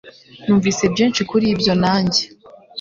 Numvise 0.45 0.83
byinshi 0.93 1.21
kuri 1.29 1.45
ibyo 1.53 1.73
nanjye 1.81 2.21